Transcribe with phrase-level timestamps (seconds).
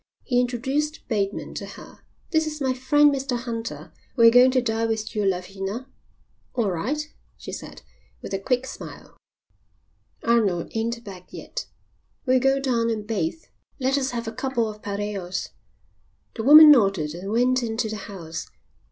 [0.23, 1.99] He introduced Bateman to her.
[2.31, 3.93] "This is my friend Mr Hunter.
[4.15, 5.87] We're going to dine with you, Lavina."
[6.55, 7.83] "All right," she said,
[8.19, 9.15] with a quick smile.
[10.23, 11.67] "Arnold ain't back yet."
[12.25, 13.43] "We'll go down and bathe.
[13.79, 15.49] Let us have a couple of pareos."
[16.33, 18.49] The woman nodded and went into the house.